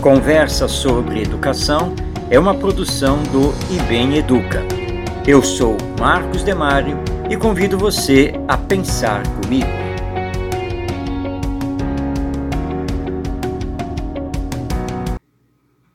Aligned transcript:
Conversa 0.00 0.66
sobre 0.66 1.20
Educação 1.20 1.94
é 2.30 2.38
uma 2.38 2.54
produção 2.54 3.22
do 3.24 3.52
IBEM 3.70 4.16
Educa. 4.16 4.62
Eu 5.28 5.42
sou 5.42 5.76
Marcos 5.98 6.42
Demário 6.42 6.96
e 7.28 7.36
convido 7.36 7.76
você 7.76 8.32
a 8.48 8.56
pensar 8.56 9.22
comigo. 9.42 9.68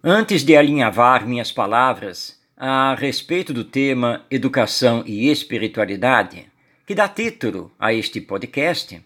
Antes 0.04 0.44
de 0.44 0.56
alinhavar 0.56 1.28
minhas 1.28 1.52
palavras 1.52 2.40
a 2.56 2.94
respeito 2.94 3.52
do 3.52 3.64
tema 3.64 4.24
Educação 4.30 5.04
e 5.08 5.32
Espiritualidade, 5.32 6.46
que 6.86 6.94
dá 6.94 7.08
título 7.08 7.72
a 7.80 7.92
este 7.92 8.22
podcast, 8.22 9.04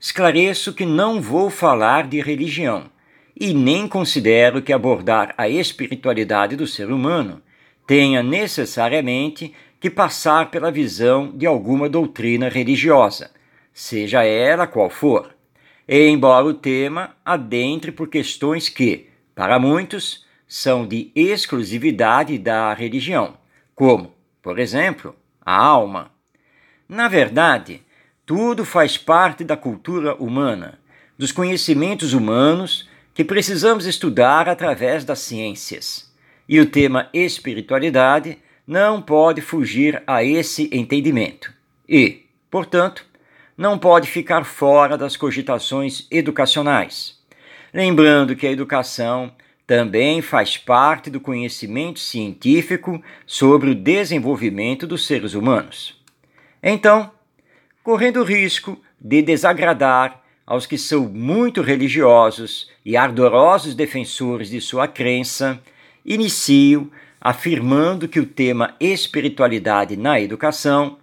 esclareço 0.00 0.72
que 0.72 0.86
não 0.86 1.20
vou 1.20 1.50
falar 1.50 2.06
de 2.06 2.22
religião 2.22 2.90
e 3.40 3.54
nem 3.54 3.86
considero 3.86 4.60
que 4.60 4.72
abordar 4.72 5.32
a 5.38 5.48
espiritualidade 5.48 6.56
do 6.56 6.66
ser 6.66 6.90
humano 6.90 7.40
tenha 7.86 8.20
necessariamente 8.20 9.54
que 9.78 9.88
passar 9.88 10.50
pela 10.50 10.72
visão 10.72 11.30
de 11.30 11.46
alguma 11.46 11.88
doutrina 11.88 12.48
religiosa, 12.48 13.30
seja 13.72 14.24
ela 14.24 14.66
qual 14.66 14.90
for, 14.90 15.32
embora 15.88 16.46
o 16.46 16.54
tema 16.54 17.14
adentre 17.24 17.92
por 17.92 18.08
questões 18.08 18.68
que, 18.68 19.08
para 19.36 19.58
muitos, 19.58 20.26
são 20.48 20.84
de 20.84 21.12
exclusividade 21.14 22.36
da 22.38 22.74
religião, 22.74 23.34
como, 23.72 24.12
por 24.42 24.58
exemplo, 24.58 25.14
a 25.46 25.54
alma. 25.54 26.10
Na 26.88 27.06
verdade, 27.06 27.82
tudo 28.26 28.64
faz 28.64 28.98
parte 28.98 29.44
da 29.44 29.56
cultura 29.56 30.16
humana, 30.16 30.80
dos 31.16 31.30
conhecimentos 31.30 32.12
humanos 32.12 32.88
que 33.18 33.24
precisamos 33.24 33.84
estudar 33.84 34.48
através 34.48 35.04
das 35.04 35.18
ciências. 35.18 36.08
E 36.48 36.60
o 36.60 36.70
tema 36.70 37.10
espiritualidade 37.12 38.38
não 38.64 39.02
pode 39.02 39.40
fugir 39.40 40.00
a 40.06 40.22
esse 40.22 40.70
entendimento 40.72 41.52
e, 41.88 42.26
portanto, 42.48 43.04
não 43.56 43.76
pode 43.76 44.08
ficar 44.08 44.44
fora 44.44 44.96
das 44.96 45.16
cogitações 45.16 46.06
educacionais. 46.12 47.18
Lembrando 47.74 48.36
que 48.36 48.46
a 48.46 48.52
educação 48.52 49.32
também 49.66 50.22
faz 50.22 50.56
parte 50.56 51.10
do 51.10 51.18
conhecimento 51.18 51.98
científico 51.98 53.02
sobre 53.26 53.70
o 53.70 53.74
desenvolvimento 53.74 54.86
dos 54.86 55.04
seres 55.04 55.34
humanos. 55.34 56.00
Então, 56.62 57.10
correndo 57.82 58.20
o 58.20 58.24
risco 58.24 58.80
de 59.00 59.22
desagradar 59.22 60.22
aos 60.48 60.64
que 60.64 60.78
são 60.78 61.04
muito 61.04 61.60
religiosos 61.60 62.70
e 62.82 62.96
ardorosos 62.96 63.74
defensores 63.74 64.48
de 64.48 64.62
sua 64.62 64.88
crença, 64.88 65.60
inicio 66.02 66.90
afirmando 67.20 68.08
que 68.08 68.18
o 68.18 68.24
tema 68.24 68.74
espiritualidade 68.80 69.94
na 69.94 70.18
educação, 70.18 70.96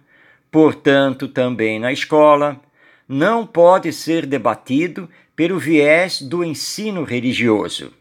portanto 0.50 1.28
também 1.28 1.78
na 1.78 1.92
escola, 1.92 2.60
não 3.08 3.46
pode 3.46 3.92
ser 3.92 4.26
debatido 4.26 5.08
pelo 5.36 5.60
viés 5.60 6.20
do 6.20 6.42
ensino 6.42 7.04
religioso, 7.04 7.92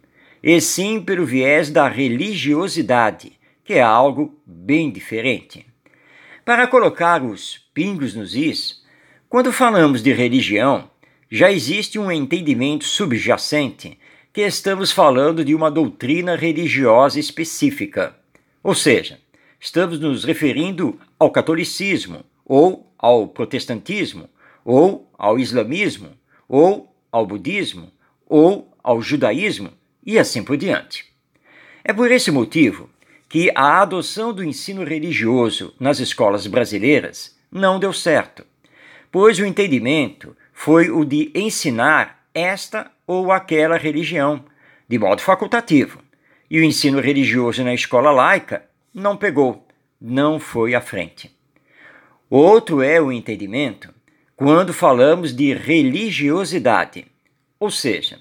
e 0.41 0.59
sim 0.59 0.99
pelo 0.99 1.27
viés 1.27 1.69
da 1.69 1.88
religiosidade, 1.88 3.33
que 3.63 3.73
é 3.73 3.83
algo 3.83 4.35
bem 4.43 4.89
diferente. 4.89 5.63
Para 6.43 6.66
colocar 6.66 7.21
os 7.21 7.59
pingos 7.71 8.16
nos 8.16 8.33
is, 8.33 8.83
quando 9.29 9.51
falamos 9.51 10.01
de 10.01 10.11
religião, 10.11 10.89
já 11.30 11.52
existe 11.52 11.98
um 11.98 12.12
entendimento 12.12 12.86
subjacente 12.86 13.97
que 14.31 14.41
estamos 14.41 14.91
falando 14.91 15.44
de 15.44 15.56
uma 15.56 15.72
doutrina 15.72 16.36
religiosa 16.36 17.19
específica. 17.19 18.16
Ou 18.62 18.75
seja, 18.75 19.19
estamos 19.59 20.00
nos 20.00 20.24
referindo 20.24 21.00
ao 21.18 21.31
catolicismo, 21.31 22.24
ou 22.46 22.91
ao 22.97 23.28
protestantismo, 23.28 24.30
ou 24.64 25.09
ao 25.18 25.40
islamismo, 25.40 26.09
ou 26.47 26.94
ao 27.12 27.25
budismo, 27.25 27.91
ou 28.28 28.72
ao 28.84 29.02
judaísmo 29.02 29.72
e 30.06 30.19
assim 30.19 30.44
por 30.44 30.58
diante. 30.58 31.06
É 31.84 31.94
por 31.94 32.12
esse 32.12 32.30
motivo 32.30 32.90
que 33.28 33.52
a 33.56 33.81
adoção 33.81 34.34
do 34.34 34.44
ensino 34.44 34.84
religioso 34.84 35.74
nas 35.80 36.00
escolas 36.00 36.46
brasileiras 36.46 37.35
não 37.52 37.80
deu 37.80 37.94
certo, 37.94 38.46
pois 39.12 39.40
o 39.40 39.46
entendimento 39.46 40.35
foi 40.57 40.89
o 40.89 41.03
de 41.03 41.31
ensinar 41.35 42.25
esta 42.33 42.89
ou 43.05 43.31
aquela 43.31 43.77
religião, 43.77 44.43
de 44.88 44.97
modo 44.97 45.21
facultativo. 45.21 45.99
E 46.49 46.59
o 46.59 46.63
ensino 46.63 47.01
religioso 47.01 47.61
na 47.63 47.73
escola 47.73 48.09
laica 48.09 48.63
não 48.93 49.17
pegou, 49.17 49.67
não 50.01 50.39
foi 50.39 50.73
à 50.73 50.79
frente. 50.79 51.35
Outro 52.29 52.81
é 52.81 53.01
o 53.01 53.11
entendimento 53.11 53.93
quando 54.35 54.73
falamos 54.73 55.35
de 55.35 55.53
religiosidade, 55.53 57.05
ou 57.59 57.69
seja, 57.69 58.19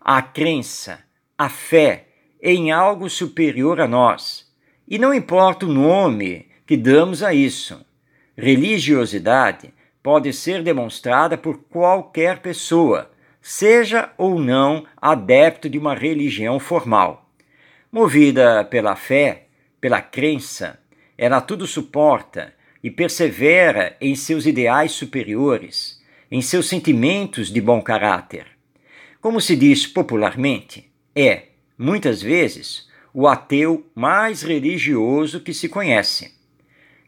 a 0.00 0.22
crença, 0.22 1.04
a 1.36 1.50
fé 1.50 2.06
em 2.42 2.72
algo 2.72 3.10
superior 3.10 3.80
a 3.80 3.86
nós. 3.86 4.50
E 4.88 4.98
não 4.98 5.12
importa 5.12 5.66
o 5.66 5.72
nome 5.72 6.46
que 6.66 6.76
damos 6.76 7.22
a 7.22 7.34
isso. 7.34 7.84
Religiosidade 8.36 9.72
pode 10.04 10.34
ser 10.34 10.62
demonstrada 10.62 11.38
por 11.38 11.64
qualquer 11.64 12.40
pessoa, 12.40 13.10
seja 13.40 14.12
ou 14.18 14.38
não 14.38 14.84
adepto 15.00 15.66
de 15.66 15.78
uma 15.78 15.94
religião 15.94 16.60
formal. 16.60 17.30
Movida 17.90 18.66
pela 18.66 18.96
fé, 18.96 19.46
pela 19.80 20.02
crença, 20.02 20.78
ela 21.16 21.40
tudo 21.40 21.66
suporta 21.66 22.52
e 22.82 22.90
persevera 22.90 23.96
em 23.98 24.14
seus 24.14 24.44
ideais 24.44 24.92
superiores, 24.92 26.02
em 26.30 26.42
seus 26.42 26.68
sentimentos 26.68 27.50
de 27.50 27.62
bom 27.62 27.80
caráter. 27.80 28.46
Como 29.22 29.40
se 29.40 29.56
diz 29.56 29.86
popularmente, 29.86 30.92
é, 31.16 31.44
muitas 31.78 32.20
vezes, 32.20 32.90
o 33.14 33.26
ateu 33.26 33.86
mais 33.94 34.42
religioso 34.42 35.40
que 35.40 35.54
se 35.54 35.66
conhece. 35.66 36.34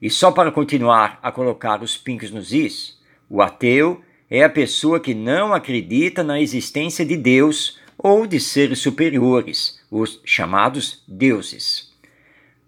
E 0.00 0.10
só 0.10 0.30
para 0.30 0.52
continuar 0.52 1.18
a 1.22 1.32
colocar 1.32 1.82
os 1.82 1.96
pincos 1.96 2.30
nos 2.30 2.52
is, 2.52 2.98
o 3.28 3.40
ateu 3.40 4.02
é 4.30 4.42
a 4.42 4.50
pessoa 4.50 5.00
que 5.00 5.14
não 5.14 5.54
acredita 5.54 6.22
na 6.22 6.40
existência 6.40 7.04
de 7.04 7.16
Deus 7.16 7.78
ou 7.96 8.26
de 8.26 8.38
seres 8.38 8.80
superiores, 8.80 9.80
os 9.90 10.20
chamados 10.24 11.02
deuses. 11.08 11.92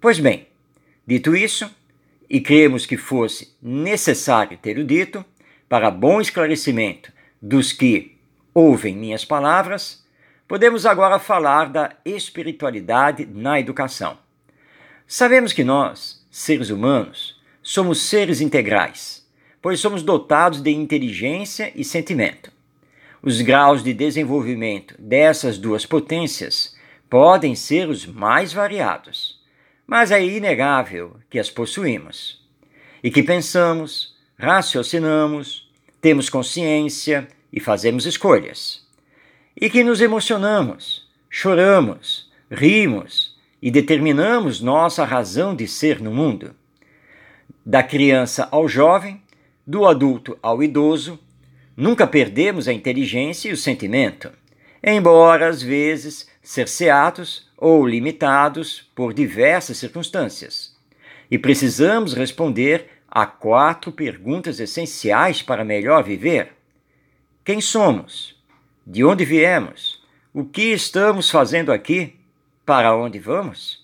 Pois 0.00 0.18
bem, 0.18 0.46
dito 1.06 1.36
isso, 1.36 1.70
e 2.30 2.40
cremos 2.40 2.86
que 2.86 2.96
fosse 2.96 3.54
necessário 3.62 4.58
ter 4.58 4.78
o 4.78 4.84
dito, 4.84 5.24
para 5.68 5.90
bom 5.90 6.20
esclarecimento 6.20 7.12
dos 7.40 7.72
que 7.72 8.16
ouvem 8.54 8.96
minhas 8.96 9.24
palavras, 9.24 10.04
podemos 10.46 10.86
agora 10.86 11.18
falar 11.18 11.68
da 11.68 11.92
espiritualidade 12.04 13.26
na 13.26 13.60
educação. 13.60 14.18
Sabemos 15.06 15.52
que 15.52 15.62
nós, 15.62 16.17
seres 16.30 16.70
humanos, 16.70 17.40
somos 17.62 18.00
seres 18.02 18.40
integrais, 18.40 19.26
pois 19.60 19.80
somos 19.80 20.02
dotados 20.02 20.60
de 20.60 20.70
inteligência 20.70 21.72
e 21.74 21.84
sentimento. 21.84 22.52
Os 23.22 23.40
graus 23.40 23.82
de 23.82 23.92
desenvolvimento 23.92 24.94
dessas 24.98 25.58
duas 25.58 25.84
potências 25.84 26.76
podem 27.10 27.54
ser 27.54 27.88
os 27.88 28.06
mais 28.06 28.52
variados, 28.52 29.40
mas 29.86 30.10
é 30.10 30.24
inegável 30.24 31.16
que 31.28 31.38
as 31.38 31.50
possuímos 31.50 32.40
e 33.02 33.10
que 33.10 33.22
pensamos, 33.22 34.14
raciocinamos, 34.38 35.68
temos 36.00 36.28
consciência 36.28 37.26
e 37.52 37.60
fazemos 37.60 38.06
escolhas, 38.06 38.86
e 39.60 39.68
que 39.68 39.82
nos 39.82 40.00
emocionamos, 40.00 41.08
choramos, 41.28 42.30
rimos 42.50 43.27
e 43.60 43.70
determinamos 43.70 44.60
nossa 44.60 45.04
razão 45.04 45.54
de 45.54 45.66
ser 45.66 46.00
no 46.00 46.12
mundo. 46.12 46.54
Da 47.64 47.82
criança 47.82 48.48
ao 48.50 48.68
jovem, 48.68 49.22
do 49.66 49.86
adulto 49.86 50.38
ao 50.42 50.62
idoso, 50.62 51.18
nunca 51.76 52.06
perdemos 52.06 52.68
a 52.68 52.72
inteligência 52.72 53.50
e 53.50 53.52
o 53.52 53.56
sentimento, 53.56 54.30
embora 54.82 55.48
às 55.48 55.62
vezes 55.62 56.28
cerceados 56.42 57.48
ou 57.56 57.86
limitados 57.86 58.88
por 58.94 59.12
diversas 59.12 59.76
circunstâncias. 59.76 60.76
E 61.30 61.38
precisamos 61.38 62.14
responder 62.14 62.86
a 63.10 63.26
quatro 63.26 63.92
perguntas 63.92 64.60
essenciais 64.60 65.42
para 65.42 65.64
melhor 65.64 66.02
viver: 66.04 66.52
quem 67.44 67.60
somos? 67.60 68.36
De 68.86 69.04
onde 69.04 69.24
viemos? 69.24 70.02
O 70.32 70.44
que 70.44 70.72
estamos 70.72 71.30
fazendo 71.30 71.72
aqui? 71.72 72.17
Para 72.68 72.94
onde 72.94 73.18
vamos? 73.18 73.82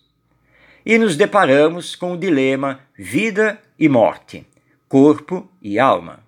E 0.84 0.98
nos 0.98 1.16
deparamos 1.16 1.96
com 1.96 2.12
o 2.12 2.18
dilema 2.18 2.80
vida 2.94 3.58
e 3.78 3.88
morte, 3.88 4.46
corpo 4.86 5.48
e 5.62 5.78
alma. 5.78 6.22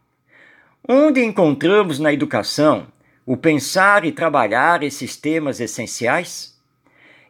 Onde 0.89 1.23
encontramos 1.23 1.99
na 1.99 2.15
educação 2.15 2.87
o 3.27 3.37
pensar 3.37 4.07
e 4.07 4.11
trabalhar 4.11 4.83
esses 4.83 5.19
temas 5.19 5.61
essenciais? 5.61 6.59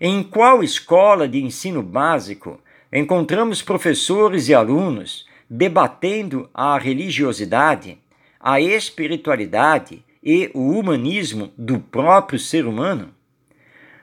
Em 0.00 0.22
qual 0.22 0.62
escola 0.62 1.26
de 1.26 1.42
ensino 1.42 1.82
básico 1.82 2.60
encontramos 2.92 3.60
professores 3.60 4.48
e 4.48 4.54
alunos 4.54 5.26
debatendo 5.50 6.48
a 6.54 6.78
religiosidade, 6.78 7.98
a 8.38 8.60
espiritualidade 8.60 10.04
e 10.22 10.52
o 10.54 10.70
humanismo 10.70 11.52
do 11.58 11.80
próprio 11.80 12.38
ser 12.38 12.64
humano? 12.64 13.15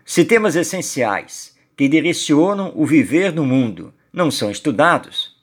Se 0.06 0.26
temas 0.26 0.56
essenciais 0.56 1.58
que 1.78 1.88
direcionam 1.88 2.74
o 2.76 2.86
viver 2.86 3.32
no 3.32 3.46
mundo 3.46 3.94
não 4.12 4.30
são 4.30 4.52
estudados, 4.52 5.36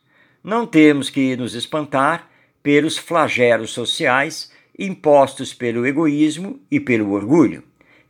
não 0.44 0.66
temos 0.66 1.08
que 1.08 1.34
nos 1.36 1.54
espantar 1.54 2.30
pelos 2.62 2.98
flagelos 2.98 3.70
sociais 3.70 4.52
impostos 4.78 5.54
pelo 5.54 5.86
egoísmo 5.86 6.60
e 6.70 6.78
pelo 6.78 7.12
orgulho, 7.12 7.62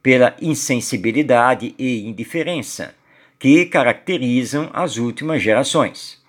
pela 0.02 0.36
insensibilidade 0.40 1.74
e 1.78 2.06
indiferença 2.06 2.94
que 3.38 3.64
caracterizam 3.66 4.70
as 4.72 4.96
últimas 4.96 5.42
gerações. 5.42 6.20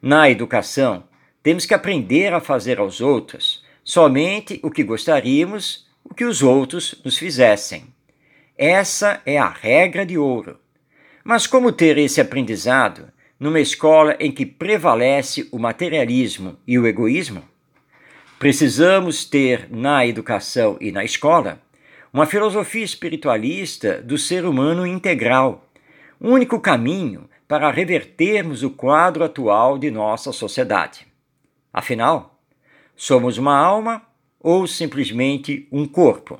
Na 0.00 0.30
educação, 0.30 1.04
temos 1.42 1.66
que 1.66 1.74
aprender 1.74 2.32
a 2.32 2.40
fazer 2.40 2.78
aos 2.78 3.00
outros 3.00 3.62
somente 3.82 4.60
o 4.62 4.70
que 4.70 4.84
gostaríamos 4.84 5.88
o 6.04 6.14
que 6.14 6.24
os 6.24 6.42
outros 6.42 7.00
nos 7.04 7.16
fizessem. 7.16 7.84
Essa 8.62 9.22
é 9.24 9.38
a 9.38 9.48
regra 9.48 10.04
de 10.04 10.18
ouro. 10.18 10.58
Mas 11.24 11.46
como 11.46 11.72
ter 11.72 11.96
esse 11.96 12.20
aprendizado 12.20 13.10
numa 13.38 13.58
escola 13.58 14.14
em 14.20 14.30
que 14.30 14.44
prevalece 14.44 15.48
o 15.50 15.58
materialismo 15.58 16.58
e 16.66 16.78
o 16.78 16.86
egoísmo? 16.86 17.42
Precisamos 18.38 19.24
ter 19.24 19.66
na 19.70 20.04
educação 20.04 20.76
e 20.78 20.92
na 20.92 21.02
escola 21.02 21.58
uma 22.12 22.26
filosofia 22.26 22.84
espiritualista 22.84 24.02
do 24.02 24.18
ser 24.18 24.44
humano 24.44 24.86
integral, 24.86 25.66
único 26.20 26.60
caminho 26.60 27.30
para 27.48 27.70
revertermos 27.70 28.62
o 28.62 28.68
quadro 28.68 29.24
atual 29.24 29.78
de 29.78 29.90
nossa 29.90 30.32
sociedade. 30.32 31.06
Afinal, 31.72 32.38
somos 32.94 33.38
uma 33.38 33.56
alma 33.56 34.02
ou 34.38 34.66
simplesmente 34.66 35.66
um 35.72 35.86
corpo? 35.86 36.38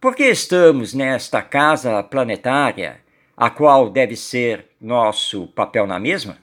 Por 0.00 0.14
que 0.14 0.24
estamos 0.24 0.94
nesta 0.94 1.42
casa 1.42 2.02
planetária, 2.02 3.02
a 3.36 3.50
qual 3.50 3.90
deve 3.90 4.16
ser 4.16 4.70
nosso 4.80 5.48
papel 5.48 5.86
na 5.86 5.98
mesma? 6.00 6.38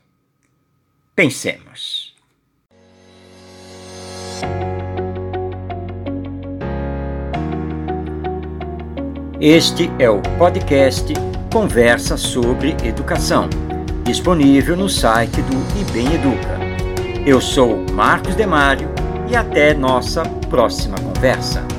Pensemos. 1.15 2.15
Este 9.42 9.89
é 9.98 10.07
o 10.07 10.21
podcast 10.38 11.12
Conversa 11.51 12.15
sobre 12.15 12.77
Educação, 12.86 13.50
disponível 14.03 14.77
no 14.77 14.88
site 14.88 15.42
do 15.42 15.81
IBEM 15.81 16.13
Educa. 16.13 16.60
Eu 17.25 17.42
sou 17.42 17.75
Marcos 17.92 18.36
Demário 18.36 18.88
e 19.27 19.36
até 19.36 19.74
nossa 19.74 20.21
próxima 20.48 20.98
conversa. 21.00 21.76